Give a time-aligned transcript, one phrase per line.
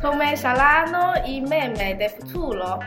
[0.00, 2.78] Come saranno i meme del futuro?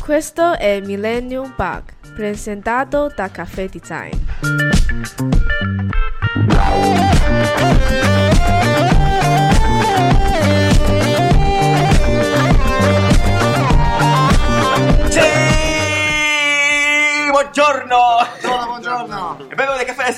[0.00, 1.82] Questo è Millennium Bug,
[2.14, 4.12] presentato da Caffè Design.
[15.08, 15.20] Sì,
[17.30, 18.45] buongiorno!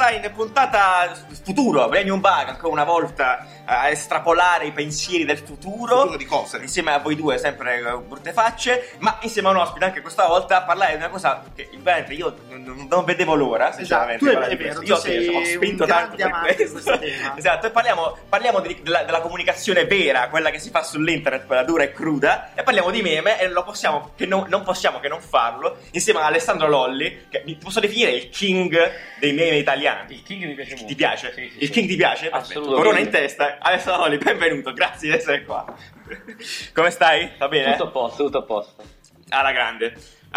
[0.09, 1.13] Design, puntata
[1.45, 6.01] futuro, Millennium Bug, ancora una volta a estrapolare i pensieri del futuro.
[6.01, 6.57] Futuro di cose.
[6.59, 10.27] Insieme a voi due, sempre eh, brutte facce, ma insieme a un ospite anche questa
[10.27, 14.25] volta a parlare di una cosa che veramente io non, non vedevo l'ora, sinceramente.
[14.25, 17.01] Esatto, tu parlare è vero, io ho spinto tanto per questo.
[17.37, 21.65] esatto, e parliamo, parliamo di- della, della comunicazione vera, quella che si fa sull'internet, quella
[21.65, 25.09] dura e cruda, e parliamo di meme e lo possiamo, che non, non possiamo che
[25.09, 28.77] non farlo, insieme a Alessandro Lolli, che posso definire il king
[29.19, 29.98] dei meme italiani.
[30.09, 30.87] Il King mi piace molto.
[30.87, 31.33] Ti piace?
[31.34, 31.73] Sì, sì, il sì.
[31.73, 32.29] King ti piace?
[32.30, 32.77] Assolutamente.
[32.77, 33.59] Corona in testa.
[33.61, 35.65] Alessandro Lolli, benvenuto, grazie di essere qua.
[36.74, 37.32] Come stai?
[37.38, 37.73] Va bene?
[37.73, 38.82] Tutto a posto, tutto a posto.
[39.30, 39.95] Alla grande.
[40.30, 40.37] Uh,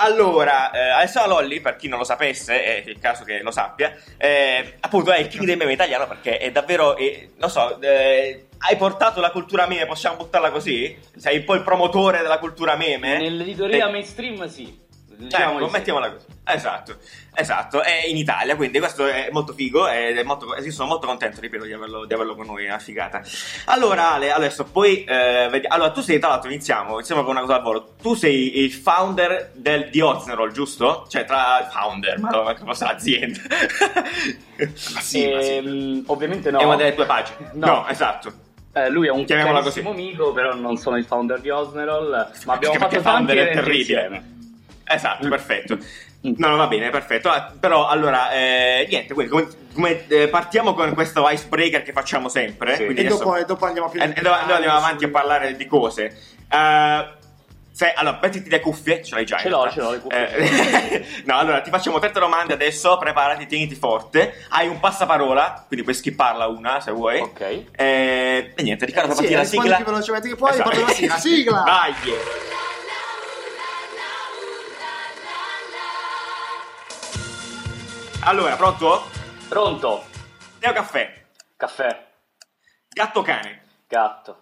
[0.00, 3.94] allora, eh, Alessandro Lolli, per chi non lo sapesse, è il caso che lo sappia,
[4.16, 8.46] eh, appunto è il king dei meme italiano perché è davvero, eh, non so, eh,
[8.58, 10.98] hai portato la cultura meme, possiamo buttarla così?
[11.16, 13.18] Sei un po' il promotore della cultura meme?
[13.18, 14.86] Nell'editoria Eh, mainstream sì.
[15.18, 16.26] Diciamo Ecco, mettiamola così.
[16.44, 16.96] Esatto,
[17.34, 21.08] esatto, è in Italia, quindi questo è molto figo ed è molto, io sono molto
[21.08, 23.20] contento, ripeto, di averlo, di averlo con noi, è una figata.
[23.66, 27.40] Allora, Ale, adesso poi, eh, vedi- allora tu sei, tra l'altro, iniziamo, iniziamo con una
[27.40, 27.94] cosa al volo.
[28.00, 31.04] Tu sei il founder del, di Oznerol, giusto?
[31.08, 33.40] Cioè, tra founder, ma come fosse l'azienda.
[34.94, 35.56] ma sì, ma sì.
[35.56, 36.60] Ehm, Ovviamente no.
[36.60, 37.50] È una delle tue pagine.
[37.54, 37.86] No.
[37.88, 38.32] esatto.
[38.72, 42.30] Eh, lui è un carissimo amico, però non sono il founder di Osnerol.
[42.44, 43.78] Ma abbiamo perché fatto tanti eventi terribile.
[43.80, 44.36] insieme.
[44.88, 45.30] Esatto, Mm.
[45.30, 45.74] perfetto.
[46.26, 46.32] Mm.
[46.38, 47.28] No, no, va bene, perfetto.
[47.30, 52.28] Ah, però, allora, eh, niente, quindi come, come, eh, partiamo con questo icebreaker che facciamo
[52.28, 52.74] sempre.
[52.76, 52.84] Sì.
[52.84, 55.54] quindi E adesso- dopo, e dopo andiamo più e- e dopo- andiamo avanti a parlare
[55.54, 56.16] di cose.
[56.50, 57.08] Eh,
[57.70, 59.36] se- allora, mettiti le cuffie, ce l'hai già.
[59.38, 60.26] Ce l'ho, ce l'ho, le cuffie.
[60.36, 64.44] Eh, no, allora, ti facciamo tre domande adesso, preparati, tieniti forte.
[64.48, 67.20] Hai un passaparola, quindi puoi skipparla una se vuoi.
[67.20, 67.40] Ok.
[67.76, 69.76] Eh, e niente, Riccardo, Eh, sì, la rispondi sigla.
[69.76, 70.68] più velocemente che puoi, Esatto.
[70.68, 71.16] parlo la sigla.
[71.18, 71.62] Sigla!
[71.64, 71.94] Vai!
[78.28, 79.04] Allora, pronto?
[79.48, 80.04] Pronto?
[80.58, 81.24] Teo caffè,
[81.56, 82.06] Caffè.
[82.90, 84.40] gatto cane, Gatto.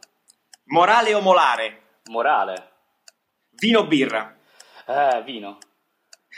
[0.65, 2.73] morale o molare, Morale.
[3.51, 4.35] vino o birra,
[4.87, 5.59] Eh, vino.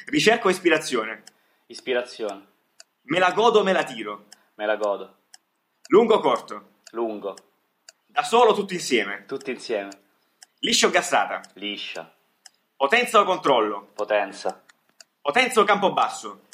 [0.09, 1.23] ricerca o ispirazione,
[1.69, 2.47] Ispirazione.
[3.05, 4.27] me la godo o me la tiro,
[4.57, 5.17] Me la godo.
[5.89, 7.35] lungo o corto, Lungo.
[8.09, 9.89] da solo o tutti insieme, Tutti insieme.
[10.59, 12.13] liscia o gassata, Liscia.
[12.77, 14.63] potenza o controllo, Potenza.
[15.23, 15.95] potenza o campo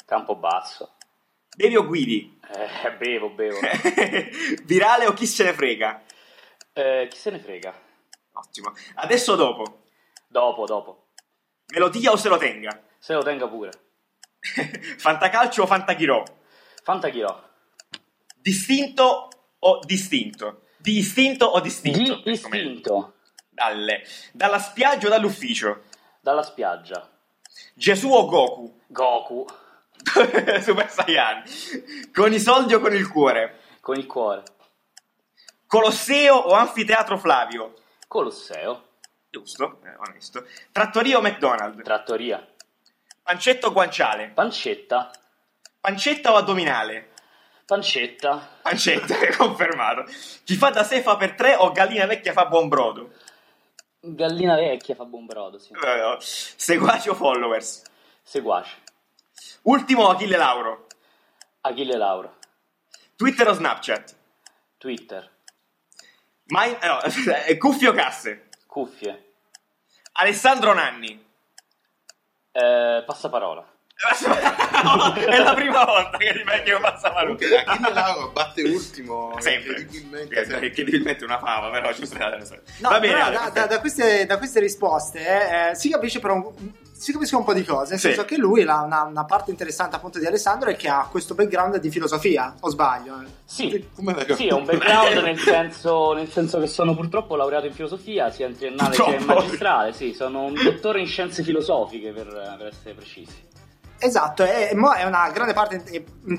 [0.05, 0.95] Campo basso.
[1.57, 3.57] bevi o guidi, Eh, bevo, bevo.
[4.65, 6.03] virale o chi se ne frega.
[6.73, 7.73] Eh, chi se ne frega?
[8.33, 8.73] Ottimo.
[8.95, 9.83] Adesso o dopo,
[10.27, 11.07] Dopo, dopo.
[11.73, 13.71] melodia o se lo tenga, Se lo tenga pure.
[14.99, 16.23] fantacalcio o fantachirò,
[16.83, 17.49] Fantachirò.
[18.35, 19.29] distinto
[19.59, 22.21] o distinto, distinto o distinto.
[22.23, 23.13] Di istinto.
[23.49, 24.03] Dalle.
[24.33, 25.83] Dalla spiaggia o dall'ufficio?
[26.21, 27.09] Dalla spiaggia.
[27.73, 28.81] Gesù o Goku?
[28.87, 29.45] Goku.
[30.61, 31.43] Super Saiyan.
[32.13, 33.59] Con i soldi o con il cuore?
[33.81, 34.43] Con il cuore.
[35.67, 37.73] Colosseo o anfiteatro Flavio?
[38.07, 38.83] Colosseo.
[39.29, 40.45] Giusto, eh, onesto.
[40.71, 41.83] Trattoria o McDonald's?
[41.83, 42.45] Trattoria.
[43.21, 44.29] Pancetto o guanciale?
[44.29, 45.11] Pancetta.
[45.81, 47.09] Pancetta o addominale?
[47.65, 48.59] Pancetta.
[48.61, 50.05] Pancetta, confermato.
[50.43, 53.11] Chi fa da sé fa per tre o gallina vecchia fa buon brodo?
[53.99, 55.73] Gallina vecchia fa buon brodo, sì.
[55.73, 56.17] Eh, no.
[56.19, 57.81] Seguaci o followers?
[58.21, 58.83] Seguace.
[59.65, 60.87] Ultimo Achille Lauro?
[61.61, 62.35] Achille Lauro.
[63.15, 64.15] Twitter o Snapchat?
[64.77, 65.29] Twitter.
[66.47, 66.99] Mai- eh, no,
[67.47, 68.49] eh, cuffie o casse?
[68.67, 69.33] Cuffie.
[70.13, 71.23] Alessandro Nanni.
[72.51, 73.73] Eh, passaparola.
[75.15, 77.47] è la prima volta che rimedio passa la luce.
[77.47, 80.35] Comunque, Achille Lauro batte ultimo, sempre incredibilmente.
[80.35, 80.67] Che- sempre.
[80.67, 82.29] incredibilmente una fava però ci sta
[82.79, 86.35] No, va bene però da, da- da queste, da queste risposte eh, si capisce però
[86.35, 86.53] un,
[86.97, 88.07] si capiscono un po' di cose, nel Sì.
[88.07, 91.35] senso che lui, la- una, una parte interessante appunto di Alessandro è che ha questo
[91.35, 93.23] background di filosofia, o sbaglio?
[93.43, 93.69] Sì.
[94.35, 98.47] Sì, è un background nel senso, nel senso che sono purtroppo laureato in filosofia, sia
[98.47, 99.41] in triennale sia in Purtroppo.
[99.41, 99.93] magistrale.
[99.93, 102.27] Sì, sono un dottore in scienze filosofiche per,
[102.57, 103.43] per essere precisi.
[103.97, 105.81] Esatto, mo è una grande parte,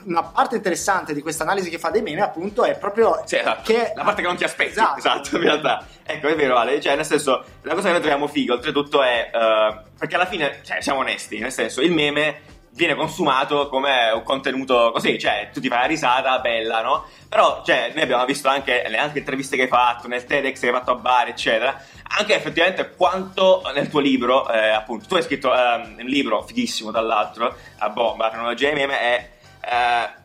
[0.05, 3.63] una parte interessante di questa analisi che fa dei meme appunto è proprio Sì, esatto.
[3.65, 3.93] che...
[3.97, 4.99] la parte che non ti aspetti Esatto.
[4.99, 8.27] esatto, in realtà ecco è vero Ale cioè nel senso la cosa che noi troviamo
[8.29, 12.41] figo oltretutto è eh, perché alla fine cioè siamo onesti nel senso il meme
[12.77, 17.07] viene consumato come un contenuto così, cioè tu ti fai una risata bella, no?
[17.29, 20.67] Però, cioè, noi abbiamo visto anche nelle anche interviste che hai fatto, nel TEDx che
[20.67, 21.83] hai fatto a Bari, eccetera,
[22.19, 26.91] anche effettivamente quanto nel tuo libro, eh, appunto, tu hai scritto ehm, un libro fighissimo,
[26.93, 29.31] tra l'altro, a bomba, la cronologia dei meme, è
[29.63, 30.25] eh,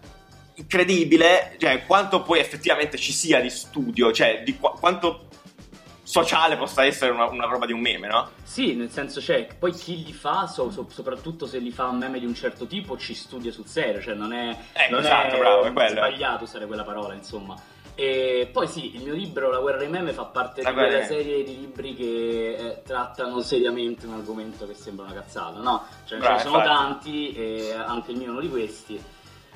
[0.55, 5.29] incredibile, cioè, quanto poi effettivamente ci sia di studio, cioè, di qu- quanto
[6.11, 8.29] sociale possa essere una, una roba di un meme, no?
[8.43, 11.97] Sì, nel senso, cioè, poi chi li fa, so- so- soprattutto se li fa un
[11.99, 15.35] meme di un certo tipo, ci studia sul serio, cioè non è, Ecco, non esatto,
[15.35, 15.89] è bravo, è quello.
[15.91, 17.55] sbagliato usare quella parola, insomma.
[17.95, 21.03] E poi sì, il mio libro La guerra dei meme fa parte La di quella
[21.03, 25.85] serie di libri che eh, trattano seriamente un argomento che sembra una cazzata, no?
[26.05, 29.01] Cioè, Bravo, ce ne sono tanti e anche il mio è uno di questi.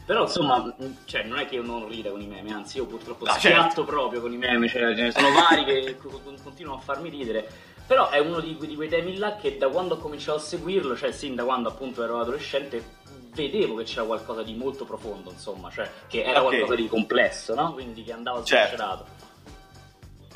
[0.05, 2.85] Però insomma, mh, cioè, non è che io non rida con i meme, anzi io
[2.85, 3.83] purtroppo Ah, schiatto certo.
[3.85, 7.09] proprio con i meme, cioè, ce ne sono vari che co- co- continuano a farmi
[7.09, 7.49] ridere.
[7.87, 10.95] Però è uno di, di quei temi là che da quando ho cominciato a seguirlo,
[10.95, 12.83] cioè sin da quando appunto ero adolescente,
[13.33, 16.49] vedevo che c'era qualcosa di molto profondo, insomma, cioè che era Ok.
[16.49, 17.73] qualcosa di complesso, no?
[17.73, 18.67] Quindi che andava Certo.
[18.67, 19.05] sviscerato.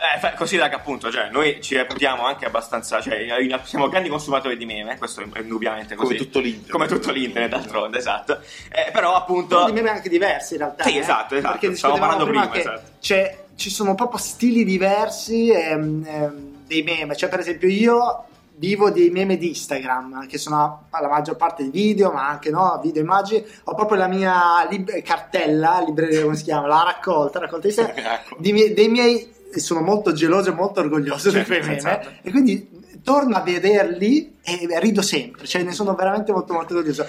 [0.01, 3.28] Eh, considera che appunto, cioè, noi ci reputiamo anche abbastanza, cioè,
[3.63, 6.16] siamo grandi consumatori di meme, questo è indubbiamente così.
[6.16, 6.72] Come tutto l'internet.
[6.72, 8.40] Come tutto l'internet, d'altronde, esatto.
[8.72, 9.56] Eh, però appunto...
[9.57, 10.84] Sono di meme anche diversi in realtà.
[10.84, 12.92] Sì, eh, esatto, esatto, Perché stavamo parlando prima, prima, esatto.
[13.00, 17.16] c'è- ci sono proprio stili diversi ehm, ehm, dei meme.
[17.18, 18.24] Cioè, per esempio, io
[18.56, 22.80] vivo dei meme di Instagram, che sono la maggior parte di video, ma anche no,
[22.81, 23.45] video immagini.
[23.66, 26.68] Ho proprio la mia lib- cartella, libreria, come si chiama?
[26.68, 28.36] La raccolta, raccolta di Ecco.
[28.38, 29.38] di mie- dei miei.
[29.51, 31.78] E Sono molto geloso e molto orgoglioso Certo, miei meme.
[31.78, 32.10] esatto.
[32.22, 32.69] E quindi
[33.04, 35.46] torno a vederli e rido sempre.
[35.48, 37.06] Cioè, ne sono veramente molto, molto orgoglioso.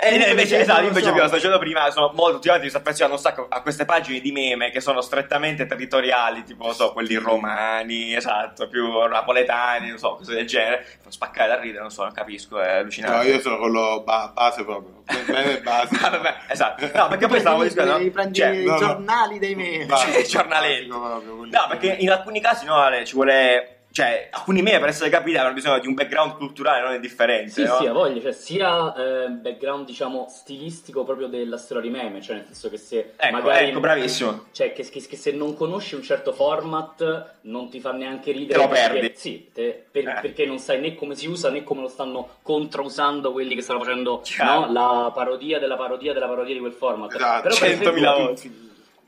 [0.00, 2.66] E Io, per invece, esempio, esatto, non invece abbiamo sto dicendo prima, sono molto ultimamente
[2.66, 6.72] mi sto affezionando un sacco a queste pagine di meme che sono strettamente territoriali, tipo,
[6.72, 10.86] so, quelli romani, esatto, più napoletani, non so, cose del genere.
[11.02, 13.26] Fa spaccare da ridere, non so, non capisco, è No, allucinante.
[13.28, 15.02] io sono quello ba- base proprio.
[15.26, 15.96] Bene base.
[16.00, 16.88] Ah, vabbè, esatto.
[16.94, 18.10] No, perché poi stavamo Prendi- discutendo...
[18.12, 18.78] prendi cioè, i no, no.
[18.78, 19.88] giornali dei meme.
[19.88, 20.86] Cioè, giornaletti.
[20.86, 23.72] proprio, quelli- No, perché in alcuni casi no, Ale, ci vuole...
[23.90, 27.64] Cioè, alcuni meme per essere capiti hanno bisogno di un background culturale non indifferente, Sì,
[27.64, 27.76] no?
[27.78, 32.36] sì, ha voglia, cioè sia eh, background diciamo stilistico proprio della storia di meme, cioè
[32.36, 34.44] nel senso che se Ecco, magari ecco, bravissimo.
[34.52, 38.60] Cioè, che, che- che se non conosci un certo format non ti fa neanche ridere.
[38.60, 39.12] Te lo perché- perdi.
[39.16, 40.18] Sì, te- per- Eh.
[40.20, 43.80] perché non sai né come si usa né come lo stanno controusando quelli che stanno
[43.80, 47.14] facendo no, la parodia della parodia della parodia di quel format.
[47.14, 48.50] Esatto, Però, per 100.000 esempio, volte.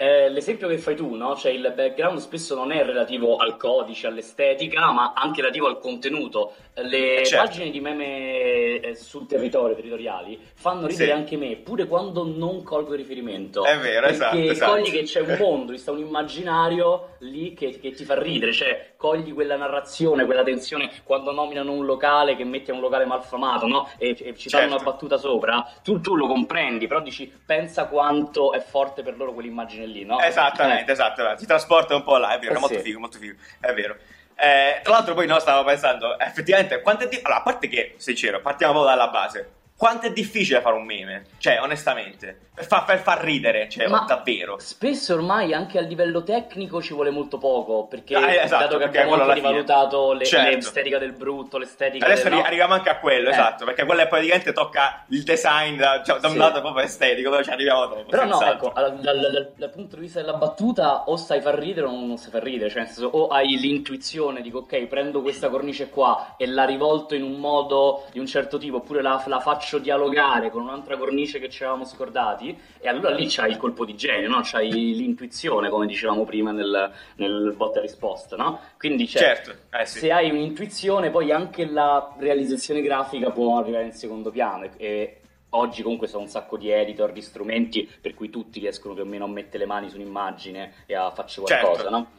[0.03, 1.37] Eh, l'esempio che fai tu, no?
[1.37, 6.55] Cioè il background spesso non è relativo al codice, all'estetica, ma anche relativo al contenuto.
[6.77, 7.45] Le Eh, certo.
[7.45, 11.13] pagine di meme eh, sul territorio, territoriali, fanno ridere Sì.
[11.13, 13.63] anche me, pure quando non colgo il riferimento.
[13.63, 14.73] È vero, perché esatto, esatto.
[14.73, 18.90] cogli che c'è un mondo, sta un immaginario lì che, che ti fa ridere, cioè
[19.01, 23.67] cogli quella narrazione, quella tensione quando nominano un locale che metti a un locale malfamato,
[23.67, 23.89] no?
[23.97, 24.75] E, e ci fanno Certo.
[24.75, 29.33] una battuta sopra, tu, tu lo comprendi, però dici pensa quanto è forte per loro
[29.33, 30.21] quell'immagine lì, no?
[30.21, 30.93] Esattamente, Eh.
[30.93, 31.39] esatto, esatto.
[31.39, 32.83] ti trasporta un po' là, è vero, Eh, molto sì.
[32.83, 33.97] figo, molto figo, è vero.
[34.37, 38.85] Eh, tra l'altro poi no, stavo pensando, effettivamente, di- allora, a parte che, sincero, partiamo
[38.85, 39.51] dalla base,
[39.81, 41.25] quanto è difficile fare un meme?
[41.39, 44.59] Cioè, onestamente, per far, per far ridere, cioè, Ma davvero.
[44.59, 48.77] Spesso ormai anche a livello tecnico ci vuole molto poco, perché Ah, eh, esatto, dato
[48.77, 50.51] che abbiamo anche rivalutato le- Certo.
[50.55, 52.35] l'estetica del brutto, l'estetica Adesso del...
[52.41, 53.33] arriviamo anche a quello, Eh.
[53.33, 56.39] esatto, perché quello è praticamente tocca il design da, cioè, da un Sì.
[56.39, 58.03] lato proprio estetico, però ci arriviamo dopo.
[58.11, 58.69] Però no, senz'altro.
[58.69, 61.91] ecco, dal, dal- dal- dal punto di vista della battuta o sai far ridere o
[61.91, 65.89] non sai far ridere, cioè nel senso o hai l'intuizione, dico ok, prendo questa cornice
[65.89, 69.69] qua e la rivolto in un modo di un certo tipo, oppure la, la faccio
[69.79, 73.95] dialogare con un'altra cornice che ci avevamo scordati, e allora lì c'hai il colpo di
[73.97, 74.41] genio, no?
[74.43, 78.61] C'hai l'intuizione, come dicevamo prima nel, nel botta e risposta, no?
[78.79, 79.99] Quindi cioè, Certo, eh sì.
[80.01, 84.69] se hai un'intuizione, poi anche la realizzazione grafica può arrivare in secondo piano.
[84.77, 89.03] E, oggi comunque sono un sacco di editor, di strumenti, per cui tutti riescono più
[89.03, 91.91] o meno a mettere le mani su un'immagine e a farci qualcosa, Certo.
[91.91, 92.11] no?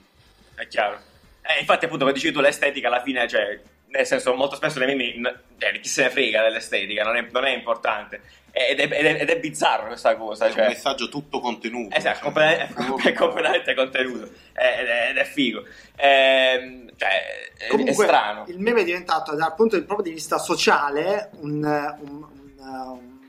[0.56, 1.00] È chiaro.
[1.42, 3.60] Eh, infatti, appunto, come dici tu, l'estetica alla fine, cioè,
[3.92, 7.46] nel senso, molto spesso nei meme, cioè, chi se ne frega dell'estetica, non è, non
[7.46, 8.22] è importante.
[8.54, 10.68] Ed è, ed, è, ed è bizzarro questa cosa, È un cioè.
[10.68, 11.96] messaggio tutto contenuto.
[11.96, 12.74] Esatto, cioè, completamente,
[13.10, 14.30] è completamente contenuto.
[14.54, 15.64] È- Ed è, ed è figo.
[15.96, 17.10] Ehm, cioè,
[17.58, 18.46] è, Comunque, è strano.
[18.48, 23.20] il meme è diventato, dal punto di, proprio di vista sociale, un, un- un- un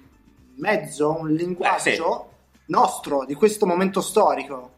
[0.56, 2.30] mezzo, un linguaggio
[2.66, 4.70] nostro di questo momento storico.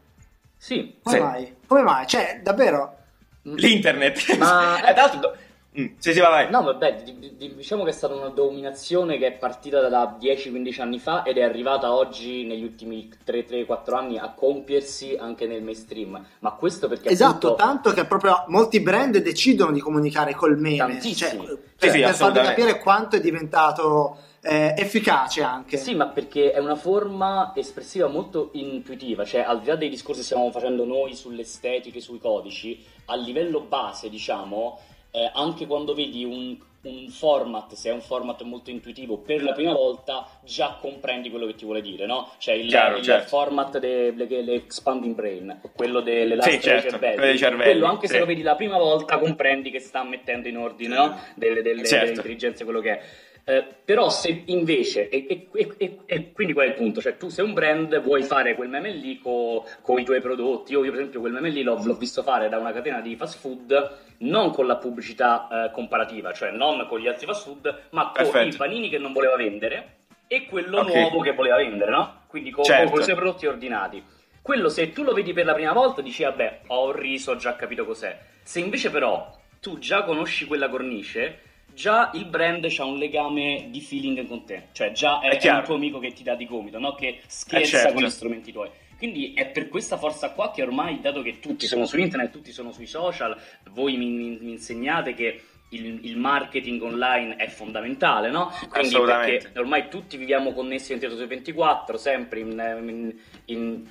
[0.57, 0.99] Sì.
[1.03, 1.21] Come Sì.
[1.21, 1.55] mai?
[1.67, 2.07] Come mai?
[2.07, 2.97] Cioè, davvero?
[3.43, 4.35] L'internet.
[4.37, 5.35] Ma- Eh, tra l'altro, do-
[5.77, 6.49] Mm, sì, sì, vai, vai.
[6.51, 10.15] No, vabbè, di- di- diciamo che è stata una dominazione che è partita da- da
[10.17, 15.61] 10-15 anni fa ed è arrivata oggi, negli ultimi 3-4 anni, a compiersi anche nel
[15.63, 16.23] mainstream.
[16.39, 20.77] Ma questo perché Esatto, appunto, tanto che proprio molti brand decidono di comunicare col meme.
[20.77, 21.45] Tantissimi.
[21.45, 25.75] Cioè, Sì, per, sì, per farvi capire quanto è diventato eh, efficace anche.
[25.75, 30.19] Sì, ma perché è una forma espressiva molto intuitiva, cioè al di là dei discorsi
[30.21, 34.79] che stiamo facendo noi sulle estetiche, sui codici, a livello base, diciamo,
[35.15, 39.53] eh, anche quando vedi un, un format, se è un format molto intuitivo, per la
[39.53, 42.29] prima volta già comprendi quello che ti vuole dire, no?
[42.37, 43.27] Cioè il, Chiaro, il certo.
[43.29, 47.37] format dell'expanding brain, quello dell'elastro Sì, certo, cervelli.
[47.37, 48.13] cervelli, Quello anche sì.
[48.13, 51.17] se lo vedi la prima volta comprendi che sta mettendo in ordine, no?
[51.35, 52.05] Delle, delle- Certo.
[52.05, 53.01] delle intelligenze, quello che è.
[53.47, 55.47] Eh, però se invece, e, e-
[55.77, 56.99] e- e- quindi qual è il punto?
[56.99, 60.83] Cioè tu sei un brand, vuoi fare quel meme lì con i tuoi prodotti, io,
[60.83, 63.37] io per esempio quel meme lì l'ho, l'ho visto fare da una catena di fast
[63.37, 68.05] food, non con la pubblicità eh, comparativa, cioè non con gli altri fast food, ma
[68.05, 68.55] con Perfetto.
[68.55, 70.93] i panini che non voleva vendere e quello Ok.
[70.95, 72.21] nuovo che voleva vendere, no?
[72.25, 72.89] Quindi con, Certo.
[72.89, 74.03] con i suoi prodotti ordinati.
[74.41, 77.55] Quello se tu lo vedi per la prima volta dici vabbè ho riso, ho già
[77.55, 78.17] capito cos'è.
[78.41, 81.39] Se invece però tu già conosci quella cornice,
[81.75, 85.51] già il brand ha un legame di feeling con te, cioè già è, È è
[85.51, 86.95] un tuo amico che ti dà di gomito, no?
[86.95, 87.93] che scherza certo.
[87.93, 88.69] con gli strumenti tuoi.
[88.97, 92.51] Quindi è per questa forza qua che ormai, dato che tutti sono su internet, tutti
[92.51, 93.37] sono sui social,
[93.71, 98.51] voi mi, mi- mi insegnate che il, il marketing online è fondamentale, no?
[98.69, 103.13] Quindi perché ormai tutti viviamo connessi 24 su 24, sempre in,
[103.47, 103.87] in-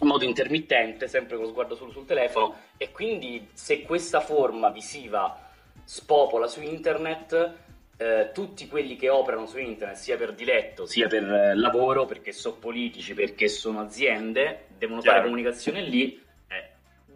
[0.00, 4.70] in modo intermittente, sempre con lo sguardo solo sul telefono, e quindi se questa forma
[4.70, 5.47] visiva
[5.98, 7.52] spopola su internet,
[7.96, 12.30] eh, tutti quelli che operano su internet, sia per diletto, sia per eh, lavoro, perché
[12.32, 15.16] sono politici, perché sono aziende, devono Chiaro.
[15.16, 16.68] fare comunicazione lì, eh,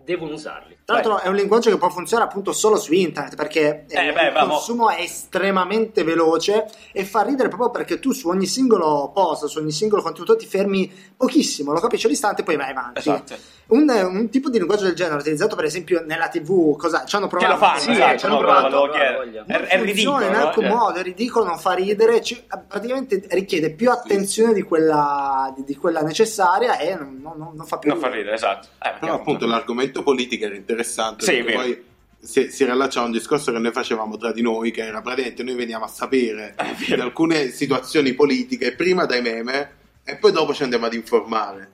[0.03, 0.79] devono usarli.
[0.87, 4.13] Tra l'altro è un linguaggio che può funzionare appunto solo su internet perché eh, Eh,
[4.13, 8.47] beh, il mo- consumo è estremamente veloce e fa ridere proprio perché tu su ogni
[8.47, 12.71] singolo post, su ogni singolo contenuto ti fermi pochissimo, lo capisci all'istante e poi vai
[12.71, 12.99] avanti.
[13.01, 13.37] Esatto.
[13.73, 17.27] Un, un tipo di linguaggio del genere utilizzato per esempio nella tv, cosa ci hanno
[17.27, 17.53] Che provato?
[17.53, 19.45] lo fanno, Sì, esatto, ci hanno no, provato, provato, voglia.
[19.47, 20.39] È, ridicolo, in no?
[20.39, 25.53] alcun Cioè, modo, è ridicolo, non fa ridere, ci- praticamente richiede più attenzione di quella,
[25.57, 28.69] di, di quella necessaria e non, non- non fa più Non fa ridere, esatto.
[28.83, 31.25] Eh, Però appunto l'argomento politica era interessante.
[31.25, 31.83] Sì, poi
[32.21, 35.43] si, si riallaccia a un discorso che noi facevamo tra di noi, che era praticamente
[35.43, 39.71] noi veniamo a sapere È di alcune situazioni politiche prima dai meme
[40.05, 41.71] e poi dopo ci andiamo ad informare.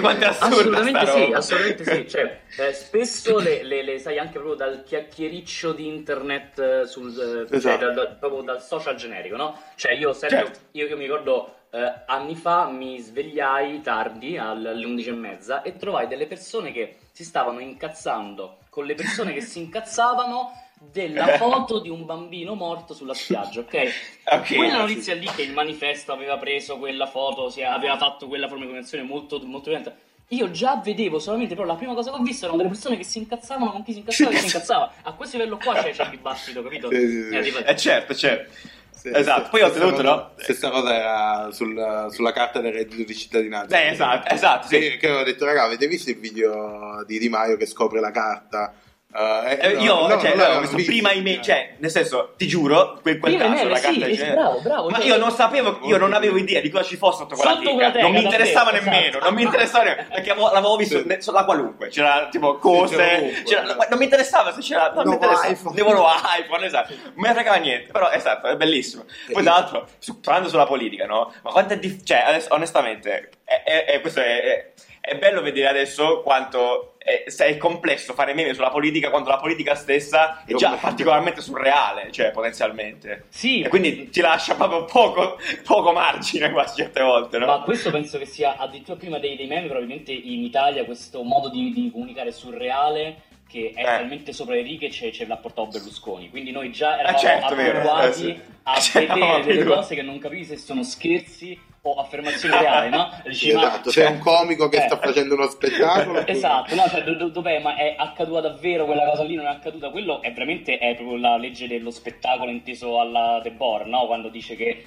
[0.00, 0.46] Quanto è assurda
[0.80, 2.08] Assolutamente sì, assolutamente sì.
[2.08, 7.10] Cioè, eh, spesso le, le- le sai anche proprio dal chiacchiericcio di internet, eh, sul,
[7.10, 7.84] eh, cioè, Esatto.
[7.86, 9.56] da- da- proprio dal social generico, no?
[9.76, 10.58] Cioè, io sento, Certo.
[10.72, 15.76] io, io mi ricordo eh, anni fa mi svegliai tardi alle 11 e mezza e
[15.76, 20.50] trovai delle persone che si stavano incazzando con le persone che si incazzavano
[20.90, 23.88] della foto di un bambino morto sulla spiaggia, ok?
[24.32, 24.54] Ok.
[24.54, 28.62] Quella notizia lì che il manifesto aveva preso quella foto, si aveva fatto quella forma
[28.62, 29.92] di comunicazione molto, molto violenta.
[30.28, 33.02] Io già vedevo solamente, però la prima cosa che ho visto erano delle persone che
[33.02, 34.92] si incazzavano con chi si incazzava e si incazzava.
[35.02, 36.88] A questo livello qua c'è, c'è il dibattito, capito?
[36.92, 37.36] Sì, sì, sì.
[37.36, 38.52] Eh, tipo- Eh certo, certo.
[38.94, 40.30] Sì, Esatto, sì, poi oltretutto, cosa- no?
[40.36, 43.80] Stessa cosa era sul- sulla carta del reddito di cittadinanza.
[43.80, 44.78] Eh, esatto, esatto, sì.
[44.78, 48.12] Che, che avevo detto, raga, avete visto il video di Di Maio che scopre la
[48.12, 48.72] carta?
[49.12, 50.92] Eh, no, io no, cioè, non avevo visto visto.
[50.92, 53.98] prima i miei, cioè, nel senso, ti giuro, quel, quel Prima caso, mail, la sì,
[53.98, 56.84] carta sì, bravo, bravo, Ma cioè- io non sapevo, io non avevo idea di cosa
[56.84, 57.90] ci fosse sotto quella Sotto teca.
[57.90, 59.24] teca, non mi interessava te, nemmeno, esatto.
[59.24, 61.04] non mi interessava nemmeno, perché avevo- l'avevo visto Sì.
[61.08, 63.86] ne- sulla qualunque, c'era tipo cose, c'era- eh.
[63.88, 65.74] non mi interessava se c'era, non mi Nuovo interessava, iPhone.
[65.74, 69.04] devo nuovo iPhone, esatto, non me ne fregava niente, però esatto, è bellissimo.
[69.32, 71.32] Poi tra l'altro, su- parlando sulla politica, no?
[71.42, 75.68] Ma quanto è difficile, cioè, adesso, onestamente, è, è- è- questo è, è- bello vedere
[75.68, 80.72] adesso quanto è, è complesso fare meme sulla politica quando la politica stessa è già
[80.72, 83.24] particolarmente surreale, cioè potenzialmente.
[83.28, 83.62] Sì.
[83.62, 87.46] E quindi ti lascia proprio poco, poco margine quasi certe volte, no?
[87.46, 91.48] Ma questo penso che sia addirittura prima dei, dei meme, probabilmente in Italia questo modo
[91.48, 93.84] di, di comunicare surreale che è Eh.
[93.84, 96.30] talmente sopra le righe ce, ce l'ha portato Berlusconi.
[96.30, 98.40] Quindi noi già eravamo certo, vero, abituati eh sì.
[98.62, 99.80] a C'eravamo vedere delle abituati.
[99.80, 103.08] cose che non capivi se sono scherzi o affermazioni reali, no?
[103.24, 104.80] Dici, ma- esatto, c'è un comico che Eh.
[104.82, 106.24] sta facendo uno spettacolo.
[106.28, 107.58] Esatto, no, cioè, do- do- dov'è?
[107.60, 109.34] Ma è accaduta davvero quella cosa lì?
[109.34, 109.90] Non è accaduta?
[109.90, 114.06] Quello è veramente è proprio la legge dello spettacolo inteso alla De Boer, no?
[114.06, 114.84] Quando dice che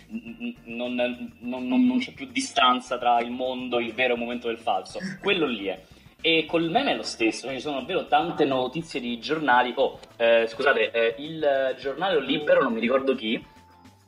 [0.66, 4.48] non, non- non- non c'è più distanza tra il mondo, il vero e il momento
[4.48, 5.00] del falso.
[5.22, 5.80] Quello lì è.
[6.26, 9.74] E col meme è lo stesso, ci sono davvero tante notizie di giornali.
[9.76, 13.46] Oh, eh, scusate, eh, il giornale Libero, non mi ricordo chi,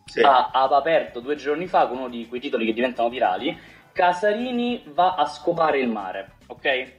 [0.05, 0.21] Sì.
[0.21, 3.57] ha, ha aperto due giorni fa con uno di quei titoli che diventano virali.
[3.91, 6.93] Casarini va a scopare il mare, ok?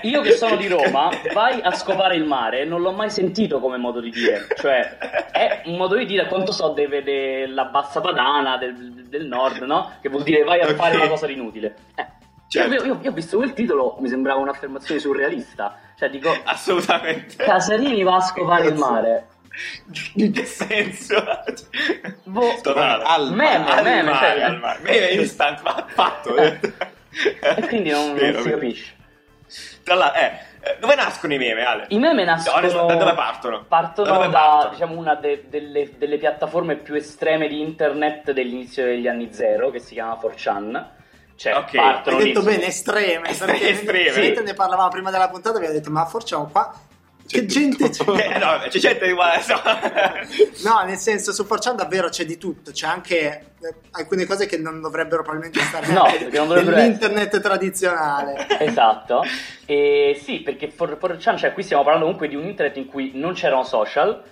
[0.04, 3.76] Io che sono di Roma, vai a scopare il mare, non l'ho mai sentito come
[3.76, 4.96] modo di dire, cioè
[5.32, 9.62] è un modo di dire a quanto so deve della bassa padana del, del nord,
[9.62, 9.92] no?
[10.00, 11.74] Che vuol dire vai a fare una cosa di inutile.
[11.94, 12.16] Eh.
[12.48, 12.72] Certo.
[12.74, 17.36] Io, io- io ho visto quel titolo, mi sembrava un'affermazione surrealista, cioè dico Assolutamente.
[17.36, 19.26] Casarini va a scopare il mare.
[20.14, 21.22] In che senso?
[22.24, 22.58] Boh.
[22.62, 23.02] Totale.
[23.04, 24.78] Al Meme, Al meme, mare, cioè- al mare.
[24.82, 26.36] Meme instant, fa- fatto.
[26.36, 26.58] Eh.
[27.56, 28.58] E quindi non, non Vero, si vero.
[28.60, 28.94] capisce.
[29.82, 31.86] Tra l'altro, eh, eh, dove nascono i meme, Ale?
[31.88, 32.60] I meme nascono.
[32.86, 33.64] Da dove- partono?
[33.66, 34.70] Partono Da da, partono?
[34.72, 39.80] diciamo, una de- delle, delle piattaforme più estreme di internet dell'inizio degli anni zero, che
[39.80, 40.86] si chiama 4chan.
[41.38, 41.76] Cioè, Ok.
[41.76, 43.28] partono Hai detto bene, estreme.
[43.30, 44.18] Estreme, estreme.
[44.20, 46.74] mentre ne parlavamo prima della puntata, abbiamo detto, ma forse qua...
[47.28, 48.02] C'è Che gente c'è?
[48.34, 49.42] Eh, no, c'è gente uguale.
[49.42, 49.54] so.
[50.68, 52.72] No, nel senso, su 4chan davvero c'è di tutto.
[52.72, 53.18] C'è anche
[53.60, 58.46] eh, alcune cose che non dovrebbero probabilmente stare No, non dovrebbero nell'internet tradizionale.
[58.58, 59.22] Esatto,
[59.66, 63.34] e sì, perché 4chan, cioè qui stiamo parlando comunque di un internet in cui non
[63.34, 64.22] c'erano social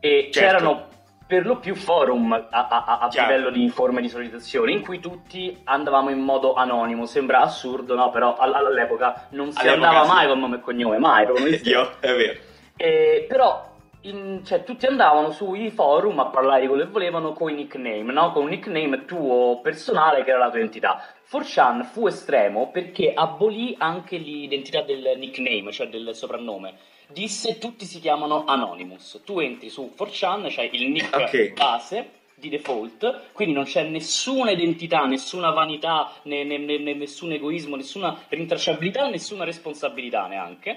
[0.00, 0.38] e Certo.
[0.40, 0.88] c'erano
[1.30, 5.60] per lo più forum a, a- a- livello di forme di socializzazione in cui tutti
[5.62, 7.06] andavamo in modo anonimo.
[7.06, 8.10] Sembra assurdo, no?
[8.10, 10.12] Però all- all'epoca non si All'epoca andava sì.
[10.12, 11.26] mai con nome e cognome, mai.
[11.62, 12.40] Io, è vero.
[12.76, 13.64] Eh, però
[14.00, 18.12] in- cioè, tutti andavano sui forum a parlare di quello che volevano con i nickname,
[18.12, 18.32] no?
[18.32, 21.00] con un nickname tuo personale che era la tua identità.
[21.30, 26.74] 4chan fu estremo perché abolì anche l'identità del nickname, cioè del soprannome.
[27.12, 29.20] Disse tutti si chiamano Anonymous.
[29.24, 31.52] Tu entri su 4chan, c'hai il nick Ok.
[31.54, 37.76] base di default, quindi non c'è nessuna identità, nessuna vanità, né, né- né- nessun egoismo,
[37.76, 40.70] nessuna rintracciabilità, nessuna responsabilità neanche.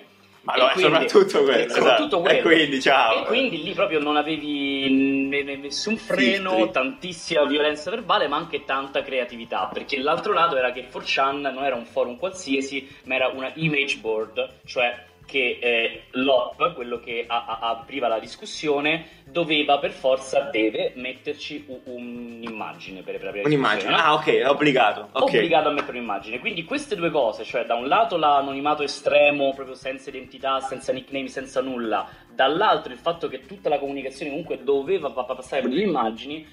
[0.46, 1.64] E è quindi- soprattutto quello.
[1.64, 2.22] e soprattutto esatto.
[2.22, 2.38] quello.
[2.38, 2.78] E quindi.
[2.86, 4.90] E quindi lì proprio non avevi
[5.30, 6.72] ne- ne- nessun freno, Filtri.
[6.72, 9.70] tantissima violenza verbale, ma anche tanta creatività.
[9.72, 14.00] Perché l'altro lato era che 4chan non era un forum qualsiasi, ma era una image
[14.00, 14.94] board, cioè
[15.26, 21.64] che eh, l'OP, quello che a- a- apriva la discussione, doveva per forza, deve metterci
[21.68, 23.90] u- un'immagine per, per aprire Un'immagine.
[23.92, 23.96] no?
[23.98, 25.10] Ah, ok, è obbligato.
[25.14, 25.24] Ok.
[25.24, 26.40] obbligato a mettere un'immagine.
[26.40, 31.28] Quindi queste due cose, cioè da un lato l'anonimato estremo, proprio senza identità, senza nickname,
[31.30, 35.72] senza nulla, dall'altro il fatto che tutta la comunicazione comunque doveva pa- pa- passare per
[35.72, 36.46] delle immagini,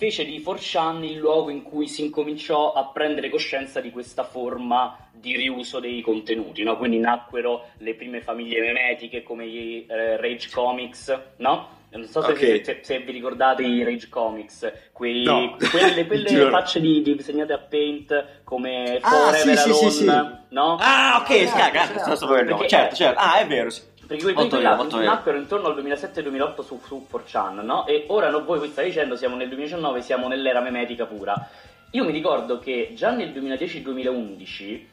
[0.00, 4.96] fece di 4chan il luogo in cui si incominciò a prendere coscienza di questa forma
[5.12, 6.78] di riuso dei contenuti, no?
[6.78, 11.78] Quindi nacquero le prime famiglie memetiche come i eh, Rage Comics, no?
[11.92, 12.64] Non so se, Ok.
[12.64, 15.56] se- se vi ricordate i Rage Comics, quei, No.
[15.70, 19.96] quelle, quelle facce di, di disegnate a paint come Ah, Forever sì, sì, Alone, sì,
[19.98, 20.04] sì.
[20.50, 20.76] no?
[20.80, 22.26] Ah, ok, Ah, scaga, certo.
[22.26, 23.18] Perché- Certo, certo.
[23.20, 23.82] Ah, è vero, sì.
[24.10, 24.58] Perché quei molto
[24.96, 25.08] vero.
[25.08, 27.86] nacquero intorno al 2007-2008 su, su 4chan, no?
[27.86, 31.48] E ora no, voi, voi state dicendo siamo nel 2019, siamo nell'era memetica pura.
[31.92, 34.89] Io mi ricordo che già nel 2010-2011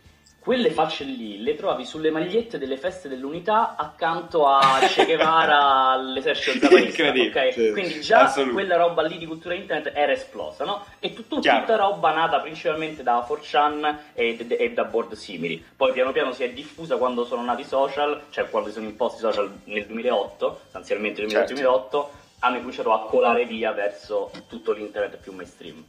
[0.47, 6.67] quelle facce lì le trovavi sulle magliette delle feste dell'unità accanto a Che Guevara all'esercito
[6.67, 7.53] zapanista, Incredibile, ok?
[7.53, 7.71] sì.
[7.73, 8.53] Quindi già Assoluto.
[8.53, 10.85] quella roba lì di cultura internet era esplosa, no?
[10.99, 15.61] E tut- tut- tutta roba nata principalmente da 4chan e, e- e da board simili.
[15.75, 18.87] Poi piano piano si è diffusa quando sono nati i social, cioè quando si sono
[18.87, 21.53] imposti i social nel 2008, sostanzialmente nel Certo.
[21.55, 25.83] 2008, hanno cominciato a colare via verso tutto l'internet più mainstream.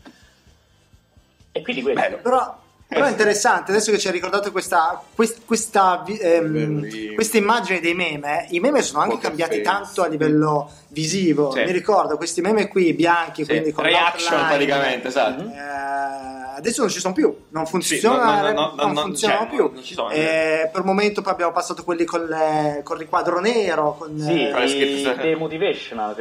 [1.53, 2.01] E quindi questo.
[2.01, 2.17] Bello.
[2.23, 7.81] Però, però è interessante, adesso che ci hai ricordato questa, quest- questa, ehm, questa immagine
[7.81, 9.63] dei meme, i meme sono anche Poker cambiati face.
[9.63, 11.51] tanto a livello visivo.
[11.53, 11.65] Sì.
[11.65, 15.43] Mi ricordo questi meme qui bianchi, Sì, quindi con reaction praticamente, esatto.
[15.43, 19.01] Eh, adesso non ci sono più, non Sì, funziona, no, no, no, no, non no,
[19.03, 19.71] funzionano cioè, più.
[19.73, 20.11] non sono.
[20.11, 23.97] Eh, per un momento poi abbiamo passato quelli con, le- con il riquadro nero.
[23.99, 25.03] Con, Sì, eh, con le i quelli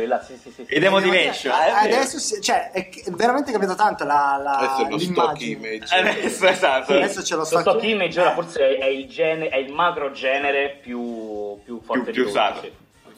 [0.07, 0.63] là, sì, sì, sì.
[0.67, 0.73] sì.
[1.49, 1.95] Ah, è vero.
[2.01, 5.67] adesso si- cioè, è veramente cambiato tanto la, la, Adesso è lo stock l'immagine.
[5.75, 5.95] image.
[5.95, 6.93] Adesso, esatto.
[6.93, 8.35] Adesso c'è lo Lo stock, stock image ora eh.
[8.35, 12.61] forse è il, gene- è il macro genere più, più forte più, più usato.
[12.61, 12.71] sì.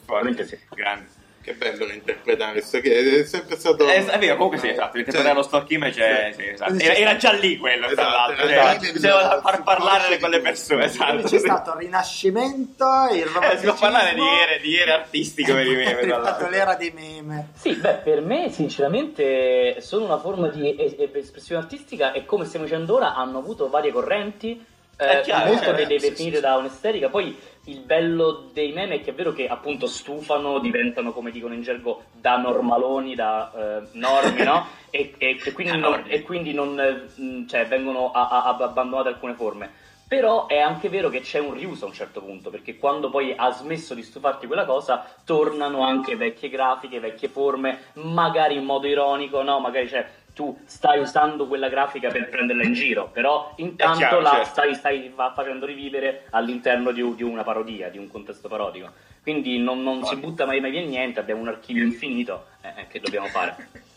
[0.04, 0.46] Forte.
[0.46, 0.58] Sì.
[0.74, 1.06] Grande.
[1.42, 3.88] Che bello reinterpretare questo che è sempre stato...
[3.88, 4.98] Eh, è vero, comunque sì, esatto.
[4.98, 6.72] Interpretare Cioè, lo stock image è, sì, esatto.
[6.74, 8.46] Era, c'è era stato- già lì quello, tra Esatto, l'altro.
[8.46, 8.84] esatto.
[8.84, 11.22] Cioè, bisognava far Sul parlare codice quelle di- persone, esatto.
[11.28, 15.52] c'è stato il rinascimento, il Eh, si può romanticismo parlare di ere, di ere artistiche
[15.54, 16.48] per i e meme, è tra l'altro.
[16.50, 17.48] l'era dei meme.
[17.54, 22.66] Sì, beh, per me sinceramente sono una forma di es- espressione artistica e come stiamo
[22.66, 24.62] dicendo ora hanno avuto varie correnti.
[25.00, 27.08] È Eh, chiaro, molto certo, deve sì, sì, da un'estetica.
[27.08, 31.54] Poi il bello dei meme è che è vero che appunto stufano, diventano come dicono
[31.54, 33.50] in gergo da normaloni, da
[33.82, 34.66] eh, normi, no?
[34.92, 39.08] E, e- e quindi non, e quindi non, eh, mh, cioè, vengono a- a- abbandonate
[39.08, 39.70] alcune forme.
[40.08, 43.32] Però è anche vero che c'è un riuso a un certo punto, perché quando poi
[43.36, 48.88] ha smesso di stufarti quella cosa, tornano anche vecchie grafiche, vecchie forme, magari in modo
[48.88, 49.60] ironico, no?
[49.60, 50.04] Magari cioè,
[50.40, 54.48] tu stai usando quella grafica per prenderla in giro, però intanto chiaro, la certo.
[54.48, 58.90] stai, stai fa- facendo rivivere all'interno di, di una parodia, di un contesto parodico.
[59.22, 62.86] Quindi non, non si butta mai, mai via niente, abbiamo un archivio infinito, eh, eh,
[62.86, 63.68] che dobbiamo fare?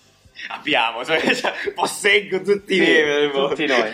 [0.49, 3.91] Abbiamo, cioè, cioè, posseggo tutti i Sì, meme tutti noi.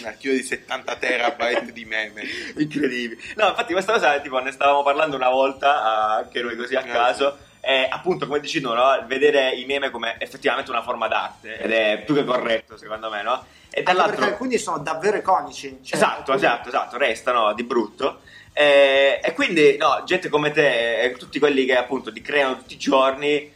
[0.00, 2.22] Un archivio di 70 terabyte di meme.
[2.58, 3.20] Incredibile.
[3.36, 6.88] No, infatti questa cosa, tipo, ne stavamo parlando una volta, anche noi così a Eh,
[6.90, 9.04] caso, e appunto, come dici tu, no?
[9.06, 13.22] vedere i meme come effettivamente una forma d'arte, ed è più che corretto, secondo me,
[13.22, 13.44] no?
[13.70, 14.16] E Anche dall'altro...
[14.16, 15.78] perché alcuni sono davvero iconici.
[15.82, 18.20] cioè, Esatto, alcuni- esatto, esatto, restano di brutto.
[18.52, 22.74] Eh, e quindi, no, gente come te, e tutti quelli che appunto ti creano tutti
[22.74, 23.52] i giorni, eh,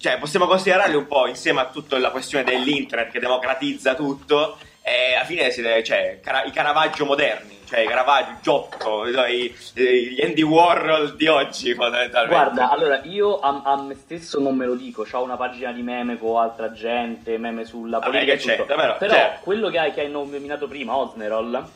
[0.00, 4.58] cioè possiamo considerarli un po' insieme a tutta la questione dell'internet che democratizza tutto.
[4.88, 10.20] E alla fine siete, cioè, cara- i Caravaggio moderni, cioè i Caravaggio, Giotto, i- gli
[10.22, 12.34] Andy Warhol di oggi, fondamentalmente.
[12.34, 15.82] Guarda, allora io a, a me stesso non me lo dico, ho una pagina di
[15.82, 18.56] meme con altra gente, meme sulla Vabbè, politica e che tutto.
[18.74, 19.40] c'entra, però, certo.
[19.42, 21.68] quello che hai, che hai nominato prima, Osnerol,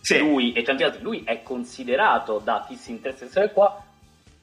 [0.00, 0.18] Sì.
[0.18, 3.84] lui e tanti altri, lui è considerato da chi si interessa di questa cosa qua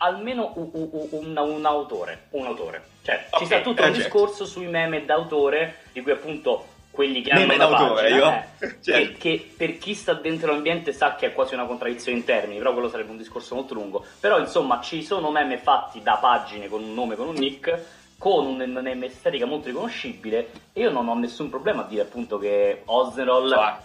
[0.01, 2.84] almeno u- u- u- un, un autore, un autore.
[3.03, 4.10] Cioè, Ok, ci sta tutto eh, un certo.
[4.10, 6.65] discorso sui meme d'autore, di cui appunto
[6.99, 8.29] quelli che Meme hanno una pagina, io?
[8.59, 9.17] eh, Certo.
[9.19, 12.57] che, che per chi sta dentro l'ambiente sa che è quasi una contraddizione in termini,
[12.57, 14.03] però quello sarebbe un discorso molto lungo.
[14.19, 17.85] Però insomma ci sono meme fatti da pagine con un nome, con un nick,
[18.17, 22.81] con un- un'estetica molto riconoscibile e io non ho nessun problema a dire appunto che
[22.83, 23.81] Osnerol Ah.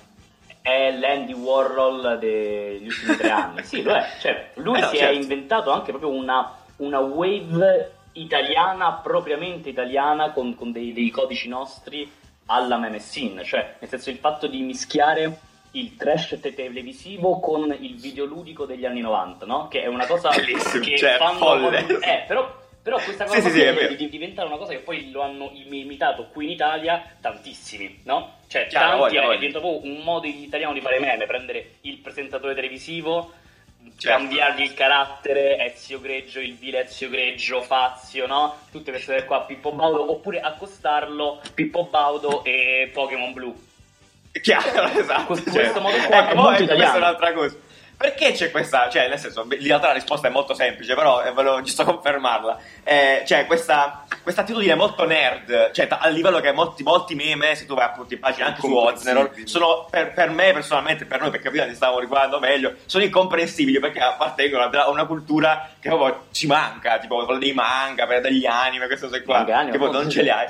[0.61, 3.63] è l'Andy Warhol degli ultimi tre anni.
[3.63, 4.05] Sì, lo è.
[4.21, 5.21] Cioè, lui Eh no, si è certo.
[5.21, 12.11] inventato anche proprio una, una wave italiana, propriamente italiana, con, con dei, dei codici nostri
[12.47, 13.45] alla meme scene.
[13.45, 15.39] Cioè, nel senso il fatto di mischiare
[15.73, 19.69] il trash te- televisivo con il videoludico degli anni 90, no?
[19.69, 21.39] Che è una cosa Bellissimo, che cioè, fanno...
[21.39, 21.87] folle.
[22.01, 22.63] Eh, però...
[22.85, 23.95] Però questa Sì, cosa sì, sì, è è vero.
[23.95, 28.35] di diventare una cosa che poi lo hanno im- imitato qui in Italia tantissimi, no?
[28.47, 29.39] Cioè, Chiaro, tanti voglia, è voglia.
[29.39, 33.33] diventato un modo italiano di fare meme, prendere il presentatore televisivo,
[33.97, 34.19] Certo.
[34.19, 38.57] cambiargli il carattere, Ezio Greggio, il vile Ezio Greggio, Fazio, no?
[38.71, 43.55] Tutte queste cose qua, Pippo Baudo, oppure accostarlo Pippo Baudo e Pokémon Blu.
[44.41, 45.37] Chiaro, esatto.
[45.37, 45.53] Cioè.
[45.53, 47.57] questo modo qua è Ecco, molto ecco, questa è un'altra cosa.
[47.97, 51.31] Perché c'è questa, cioè nel senso, in realtà la risposta è molto semplice, però eh,
[51.31, 52.59] volevo giusto confermarla.
[52.83, 57.67] Eh, cioè questa, questa attitudine molto nerd, cioè a livello che molti, molti meme, se
[57.67, 58.75] tu vai appunto in pagina anche su.
[58.75, 63.05] Oznerol, sono per, per me personalmente, per noi, perché prima ti stavamo riguardando meglio, sono
[63.05, 68.23] incomprensibili perché appartengono a una cultura che proprio ci manca, tipo quello dei manga, per
[68.23, 70.47] degli anime, queste cose qua, Manga, anime, che poi non ce li hai.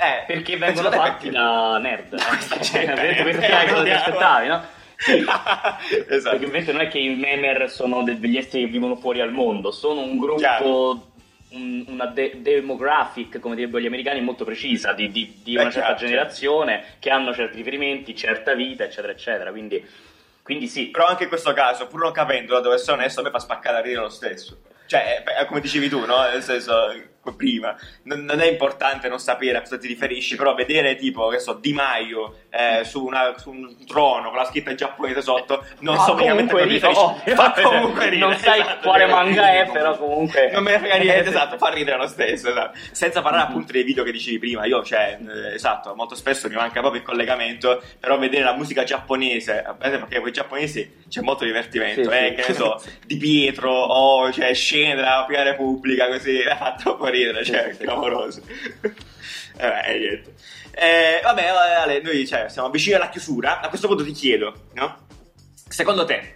[0.00, 1.30] Eh, Perché vengono fatti perché?
[1.30, 2.24] da nerd.
[2.24, 4.64] Questa Eh, gente, vedete, questa eh, è la cosa che ti aspettavi, no?
[4.96, 5.12] Sì.
[5.26, 6.04] esatto.
[6.06, 9.32] Perché ovviamente non è che i memer sono de- degli esseri che vivono fuori al
[9.32, 11.02] mondo, sono un gruppo, Chiaro.
[11.50, 15.70] Un- una de- demographic, come direbbero gli americani, molto precisa, di, di- di Eh, una
[15.70, 19.50] certa chiaro, generazione, che hanno certi riferimenti, certa vita, eccetera, eccetera.
[19.50, 19.84] Quindi,
[20.42, 20.86] quindi sì.
[20.88, 23.38] Però anche in questo caso, pur non capendo da dove essere onesto, a me fa
[23.38, 24.60] spaccare a ridere lo stesso.
[24.86, 26.22] Cioè, eh, come dicevi tu, no?
[26.22, 30.54] Nel senso, eh, prima, non, non è importante non sapere a cosa ti riferisci, però
[30.54, 34.70] vedere tipo, che so, Di Maio eh, su, una- su un trono con la scritta
[34.70, 37.00] in giapponese sotto, non Fa so comunque cosa riferisci.
[37.00, 37.34] ovvio.
[37.34, 38.30] Fa comunque ridere.
[38.30, 40.50] Non sai esatto, quale manga è, però comunque...
[40.52, 42.78] Non me ne frega niente, esatto, fa ridere lo stesso, esatto.
[42.92, 46.54] Senza parlare appunto dei video che dicevi prima, io, cioè, eh, esatto, molto spesso mi
[46.54, 51.44] manca proprio il collegamento, però vedere la musica giapponese, perché con i giapponesi c'è molto
[51.44, 52.34] divertimento, Sì, eh, sì.
[52.34, 57.17] che ne so, Di Pietro, o cioè, scene della prima repubblica, così, fa troppo ridere,
[57.18, 58.42] Sì, cioè, sì, clamoroso.
[59.60, 60.34] Eh, niente.
[60.70, 65.06] Eh, vabbè, Ale, noi cioè, siamo vicini alla chiusura, a questo punto ti chiedo, no?
[65.68, 66.34] Secondo te,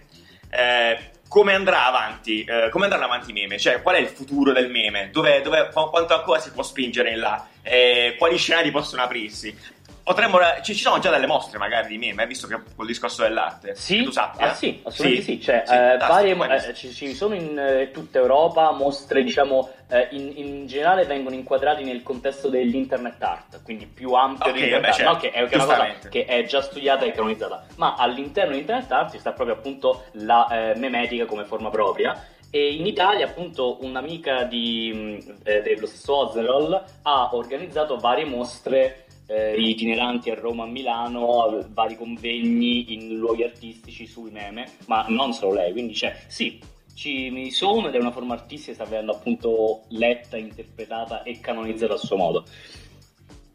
[0.49, 2.43] eh, come andrà avanti?
[2.43, 3.57] eh, come andranno avanti i meme?
[3.57, 5.09] Cioè, qual è il futuro del meme?
[5.11, 7.47] Dove, dove- qu- quanto ancora si può spingere in là?
[7.61, 9.57] Eh, quali scenari possono aprirsi?
[10.03, 13.21] Potremmo, ci, ci sono già delle mostre magari di meme, eh, visto che col discorso
[13.21, 13.73] dell'arte.
[13.75, 14.51] Sì, tu sappia.
[14.51, 15.41] ah, sì, assolutamente sì.
[15.41, 20.09] Cioè, sì, eh, varie, eh, ci, ci sono in eh, tutta Europa mostre, diciamo, eh,
[20.11, 25.09] in, in generale vengono inquadrati nel contesto dell'internet art, quindi più ampio Ok, dell'internet vabbè,
[25.09, 27.65] art, certo, che è, una cosa che è già studiata e canonizzata.
[27.77, 32.27] Ma all'interno dell'internet art ci sta proprio appunto la eh, memetica come forma propria.
[32.55, 39.02] E in Italia, appunto, un'amica di, mh, eh, dello stesso Ozerol ha organizzato varie mostre
[39.27, 45.33] eh, itineranti a Roma, a Milano, vari convegni in luoghi artistici sui meme, ma non
[45.33, 46.59] solo lei, quindi c'è, sì,
[46.93, 51.39] ci mi sono ed è una forma artistica che sta venendo appunto letta, interpretata e
[51.39, 52.45] canonizzata a suo modo.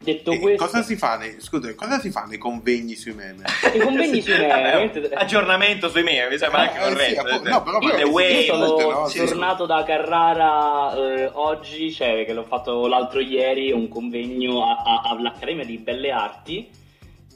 [0.01, 3.43] Detto E questo, cosa si fa nei, scusa, cosa si fa nei convegni sui meme?
[3.73, 7.49] i convegni sui meme, aggiornamento sui meme, mi sembra anche Eh, sì, corretto.
[7.49, 9.07] no, però Io, sono no?
[9.09, 15.01] Tornato da Carrara eh, oggi, cioè che l'ho fatto l'altro ieri, un convegno a- a-
[15.09, 16.69] all'Accademia di Belle Arti,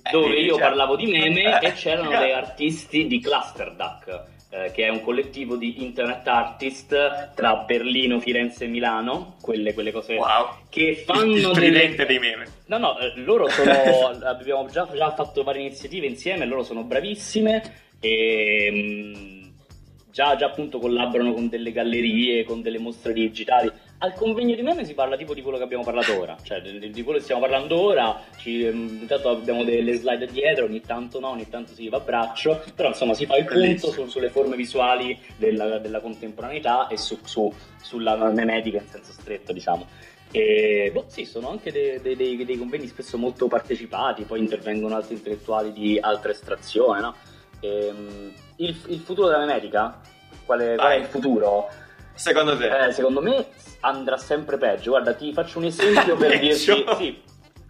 [0.01, 4.31] Eh, dove io parlavo di meme e c'erano dei artisti di Cluster Duck.
[4.53, 9.91] Eh, che è un collettivo di internet artist tra Berlino, Firenze e Milano, quelle, quelle
[9.91, 10.57] cose Wow.
[10.69, 11.53] che fanno Il delle...
[11.53, 12.45] tridente dei meme.
[12.67, 13.71] No, no, eh, loro sono.
[14.23, 17.63] abbiamo già, già fatto varie iniziative insieme, loro sono bravissime
[17.99, 18.69] e.
[18.71, 19.42] mm,
[20.13, 23.69] già, già appunto collaborano con delle gallerie, con delle mostre digitali.
[23.97, 26.91] Al convegno di meme si parla tipo di quello che abbiamo parlato ora, cioè di,
[26.91, 28.21] di quello che stiamo parlando ora.
[28.37, 32.01] Ci, mm, intanto abbiamo delle slide dietro, ogni tanto no, ogni tanto si va a
[32.01, 36.97] braccio, però insomma si fa il punto su- sulle forme visuali della, della contemporaneità e
[36.97, 39.87] su, su- sulla memetica in senso stretto, diciamo.
[40.31, 44.95] E boh, sì, sono anche dei, dei- dei- dei convegni spesso molto partecipati, poi intervengono
[44.95, 47.15] altri intellettuali di altra estrazione, no?
[47.61, 49.99] Ehm, il, il futuro della memetica?
[50.45, 51.69] Quale, qual è il futuro?
[52.13, 52.85] Secondo te?
[52.87, 53.45] Eh, secondo me
[53.81, 54.91] andrà sempre peggio.
[54.91, 56.57] Guarda, ti faccio un esempio per dirti.
[56.97, 57.21] Sì,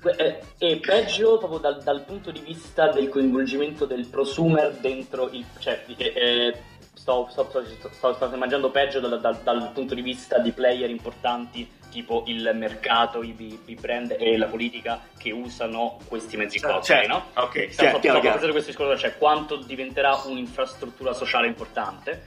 [0.02, 5.30] que- eh, è peggio proprio dal, dal punto di vista del coinvolgimento del prosumer dentro
[5.32, 5.46] il.
[5.60, 6.62] cioè, eh, eh,
[6.94, 10.90] sto, sto, sto, sto- sto immaginando peggio dal, dal- dal punto di vista di player
[10.90, 16.82] importanti tipo il mercato, i, i- brand e la politica che usano questi mezzi Certo,
[16.82, 17.08] certo.
[17.08, 17.26] no?
[17.36, 18.20] Ok, Stiamo chiaro, sto chiaro, chiaro.
[18.32, 22.24] pensare questo discorso, cioè quanto diventerà un'infrastruttura sociale importante.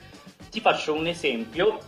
[0.51, 1.81] Ti faccio un esempio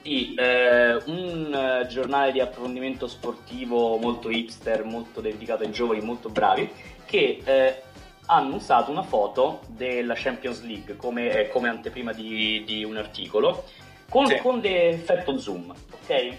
[0.00, 1.52] di eh, un
[1.82, 6.70] eh, giornale di approfondimento sportivo molto hipster, molto dedicato ai giovani, molto bravi,
[7.04, 7.82] che eh,
[8.26, 13.64] hanno usato una foto della Champions League come, eh, come anteprima di, di un articolo
[14.08, 14.36] con, Sì.
[14.36, 16.32] con l'effetto zoom, ok?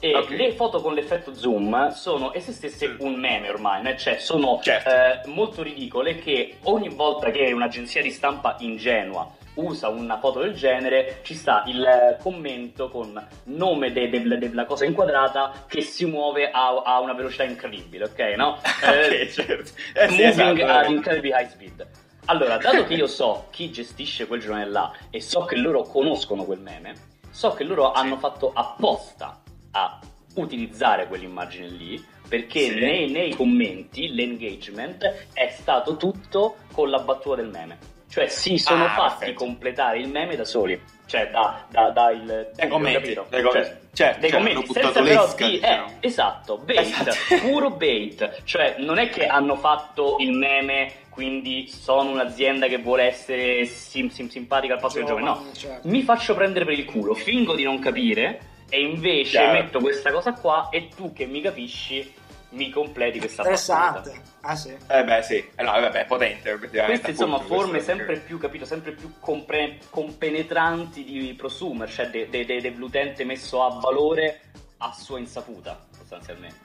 [0.00, 0.30] E Ok.
[0.30, 4.88] le foto con l'effetto zoom sono esse stesse un meme ormai, cioè sono Certo.
[4.90, 10.52] eh, molto ridicole che ogni volta che un'agenzia di stampa ingenua usa una foto del
[10.52, 16.04] genere ci sta il eh, commento con nome de- de- della cosa inquadrata che si
[16.04, 18.18] muove a, a una velocità incredibile, ok?
[18.36, 18.58] No?
[18.84, 19.70] Eh, ok, certo.
[19.94, 20.78] Eh sì, moving esatto.
[20.78, 21.86] at incredibly high speed.
[22.26, 26.44] Allora, dato che io so chi gestisce quel giornale là e so che loro conoscono
[26.44, 26.92] quel meme,
[27.30, 29.40] so che loro hanno fatto apposta
[29.76, 29.98] a
[30.34, 32.74] utilizzare quell'immagine lì perché Sì.
[32.80, 37.78] nei, nei commenti l'engagement è stato tutto con la battuta del meme.
[38.08, 39.44] Cioè si sono Ah, fatti perfetto.
[39.44, 40.80] completare il meme da soli.
[41.06, 42.50] Cioè da, da, da il...
[42.54, 43.68] Dai commenti, dai commenti.
[43.68, 45.50] Cioè, Certo, dei certo, commenti senza però di...
[45.50, 45.86] diciamo.
[45.86, 47.10] Eh, esatto, bait, Esatto.
[47.46, 48.42] puro bait.
[48.44, 54.10] Cioè non è che hanno fatto il meme quindi sono un'azienda che vuole essere sim-
[54.10, 55.24] sim- simpatica al passo del giovane.
[55.26, 55.88] No, certo.
[55.88, 59.52] mi faccio prendere per il culo, fingo di non capire e invece Chiaro.
[59.52, 62.12] metto questa cosa qua e tu che mi capisci
[62.50, 63.96] mi completi questa battuta.
[63.98, 64.22] Interessante.
[64.42, 64.74] Ah sì.
[64.88, 65.34] Eh beh, sì.
[65.56, 66.56] Eh, no, vabbè, potente.
[66.58, 72.08] Queste insomma appunto, forme questo- sempre più, capito, sempre più compre- compenetranti di prosumer, cioè
[72.08, 74.40] de- de- de- dell'utente messo a valore
[74.78, 76.56] a sua insaputa, sostanzialmente.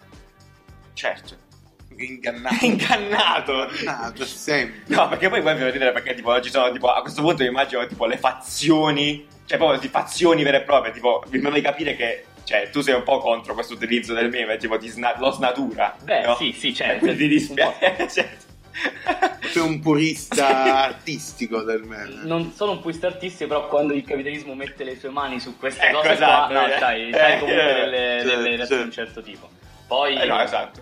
[0.94, 1.36] Certo.
[2.04, 2.66] Ingannato.
[2.66, 3.70] Ingannato.
[3.80, 4.96] Ingannato, sempre.
[4.96, 7.44] No, perché poi poi mi fa ridere perché tipo ci sono tipo a questo punto
[7.44, 11.62] mi immagino tipo le fazioni, cioè proprio di fazioni vere e proprie, tipo mi fai
[11.62, 15.16] capire che cioè tu sei un po' contro questo utilizzo del meme, tipo ti sna-
[15.20, 15.96] lo snatura.
[16.04, 16.36] Beh, no?
[16.36, 17.00] sì, sì, certo.
[17.00, 18.08] quindi ti un dispiace.
[18.10, 18.50] certo.
[19.52, 22.22] Sei un purista artistico del meme.
[22.24, 25.88] Non sono un purista artistico, però quando il capitalismo mette le sue mani su queste
[25.88, 26.78] Ecco, cose esatto, qua, no, eh.
[26.80, 28.92] sai, sai comunque eh, delle, certo, delle di un certo.
[28.92, 29.50] certo tipo.
[29.88, 30.16] Poi...
[30.16, 30.82] Eh, no, esatto.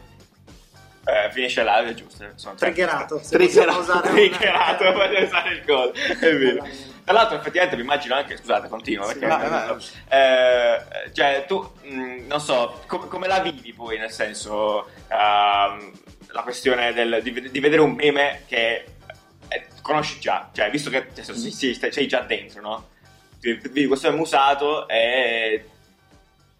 [1.05, 2.25] Eh, finisce è giusto.
[2.35, 3.19] Sono Triggerato.
[3.23, 5.93] se Triggerato, usare triggerato, una- voglio usare il coso.
[5.93, 6.67] È vero.
[7.03, 8.37] Tra l'altro, effettivamente, mi immagino anche.
[8.37, 9.05] Scusate, continuo.
[9.05, 9.77] Sì, Perché, vai, vai.
[10.09, 15.91] Eh, cioè, tu, mh, non so, com- come la vivi poi, nel senso, ehm,
[16.31, 18.85] la questione del- di, di vedere un meme che
[19.51, 22.87] eh, conosci già, cioè, visto che cioè, sì, sì, stai- sei già dentro, no?
[23.39, 25.59] Vedi questo meme usato è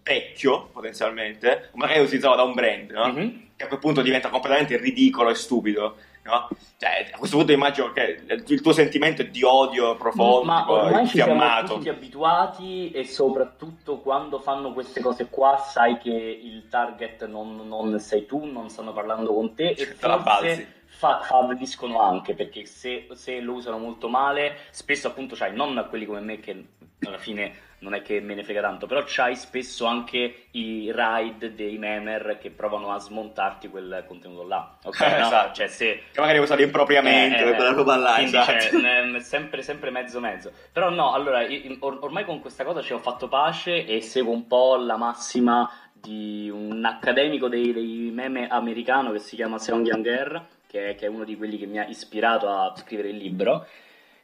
[0.01, 3.07] vecchio, potenzialmente, magari utilizzato da un brand, no?
[3.07, 3.47] Mhm.
[3.59, 5.97] Che a quel punto diventa completamente ridicolo e stupido.
[6.23, 6.47] No?
[6.77, 10.71] Cioè, a questo punto immagino che il tuo sentimento è di odio profondo, Ma tipo,
[10.73, 11.73] ormai ci siamo infiammato.
[11.73, 17.99] tutti abituati e soprattutto quando fanno queste cose qua sai che il target non, non
[17.99, 20.65] sei tu, non stanno parlando con te e Te la balzi.
[20.87, 26.21] favoriscono anche perché se, se lo usano molto male spesso appunto c'hai non quelli come
[26.21, 26.65] me che
[27.01, 31.53] alla fine non è che me ne frega tanto però c'hai spesso anche i ride
[31.55, 35.25] dei memer che provano a smontarti quel contenuto là ok Eh, no?
[35.25, 35.53] esatto.
[35.55, 38.59] cioè se Che magari usato impropriamente, eh, eh, quella roba là, quindi, esatto.
[38.59, 40.51] cioè, sempre, sempre mezzo mezzo.
[40.71, 44.33] Però no, allora, io- or- ormai con questa cosa ci ho fatto pace e seguo
[44.33, 49.85] un po' la massima di un accademico dei, dei meme americano che si chiama Seong
[49.85, 53.17] Younger, che è, che è uno di quelli che mi ha ispirato a scrivere il
[53.17, 53.65] libro,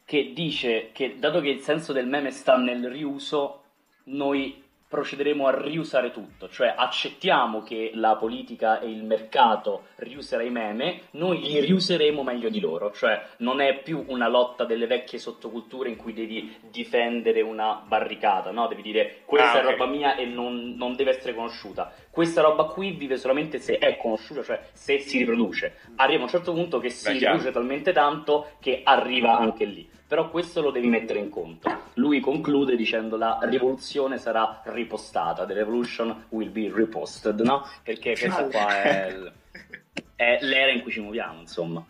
[0.06, 3.62] che dice che dato che il senso del meme sta nel riuso,
[4.04, 10.50] noi procederemo a riusare tutto, cioè accettiamo che la politica e il mercato riuserà i
[10.50, 15.18] meme, noi li riuseremo meglio di loro, cioè non è più una lotta delle vecchie
[15.18, 18.68] sottoculture in cui devi difendere una barricata, no?
[18.68, 19.70] Devi dire questa Ah, è ok.
[19.72, 21.92] roba mia e non, non deve essere conosciuta.
[22.08, 25.78] Questa roba qui vive solamente se è conosciuta, cioè se si riproduce.
[25.96, 27.34] Arriva a un certo punto che si Beh, chiaro.
[27.38, 29.94] riproduce talmente tanto che arriva anche lì.
[30.08, 31.68] Però questo lo devi mettere in conto.
[31.94, 37.66] Lui conclude dicendo la rivoluzione sarà ripostata, the revolution will be reposted, no?
[37.82, 39.32] Perché questa qua è, il-
[40.14, 41.84] è l'era in cui ci muoviamo, insomma.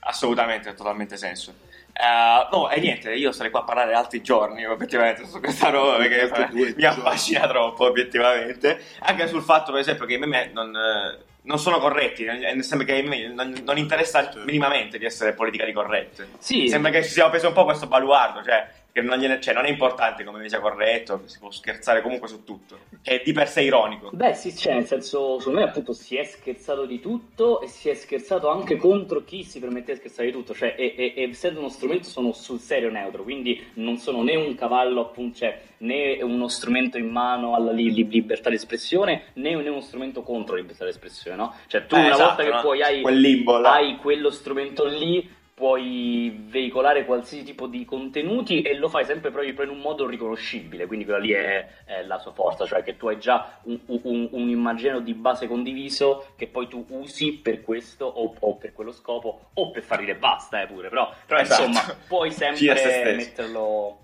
[0.00, 1.54] Assolutamente, ha totalmente senso.
[1.92, 5.96] Eh, no, e niente, io sarei qua a parlare altri giorni, obiettivamente, su questa roba,
[5.96, 8.82] perché mi affascina troppo, obiettivamente.
[8.98, 12.86] Anche sul fatto, per esempio, che i meme non, eh, non sono corretti, eh, sembra
[12.86, 16.28] che non, non interessa minimamente di essere politically corrette.
[16.38, 19.54] Sì, Sembra che ci siamo preso un po' questo baluardo, cioè che non, gliene- cioè,
[19.54, 22.78] non è importante come sia corretto, si può scherzare comunque su tutto.
[23.02, 24.10] È di per sé ironico.
[24.12, 27.88] Beh, sì, cioè, nel senso, secondo me appunto si è scherzato di tutto e si
[27.88, 31.22] è scherzato anche contro chi si permette di scherzare di tutto, cioè, e, e- e
[31.28, 35.60] essendo uno strumento sono sul serio neutro, quindi non sono né un cavallo, appunto, cioè,
[35.78, 40.22] né uno strumento in mano alla li- li- libertà di espressione, né, né uno strumento
[40.22, 41.52] contro la libertà di espressione, no?
[41.66, 42.60] Cioè, tu Eh, una esatto, volta che no?
[42.62, 48.74] poi hai, Quel limbo hai quello strumento lì, puoi veicolare qualsiasi tipo di contenuti e
[48.76, 52.32] lo fai sempre proprio in un modo riconoscibile, quindi quella lì è, è la sua
[52.32, 56.66] forza, cioè che tu hai già un, un- un immaginario di base condiviso che poi
[56.66, 60.60] tu usi per questo o, o per quello scopo o per far ridere e basta
[60.62, 61.62] eh, pure, però, però Esatto.
[61.64, 63.98] insomma puoi sempre metterlo,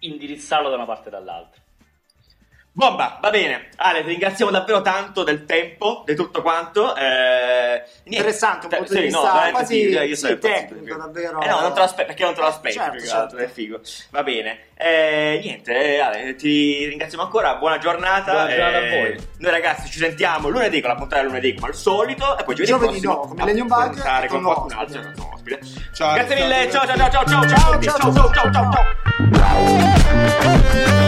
[0.00, 1.61] indirizzarlo da una parte e dall'altra.
[2.74, 3.68] Bomba, va bene.
[3.76, 6.96] Ale, ti ringraziamo davvero tanto del tempo, di tutto quanto.
[6.96, 7.82] Eh.
[8.04, 11.40] Interessante, un Te- punto di sì, vista no, quasi sì, io- io sì, tecnico, davvero.
[11.42, 13.16] Eh no, non te lo aspetti, perché non te lo Eh, aspetti, certo, certo.
[13.16, 13.80] altro, è figo.
[14.10, 14.58] Va bene.
[14.74, 18.32] Eh, niente, eh, Ale, ti ringraziamo ancora, buona giornata.
[18.32, 19.26] Buona giornata eh, a voi.
[19.38, 22.72] Noi ragazzi ci sentiamo lunedì con la puntata lunedì come al solito e poi giovedì,
[22.72, 24.78] Giovedì prossimo no, con Millennium Bug con qualcun ospite.
[24.78, 25.60] altro, con un ospite.
[25.94, 27.10] Ciao, Grazie ciao, mille, ciao grazie.
[27.10, 28.72] ciao ciao ciao ciao ciao ciao ciao ciao ciao
[29.32, 31.01] ciao